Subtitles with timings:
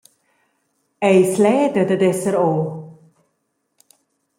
[1.11, 2.67] Eis leda dad esser ora?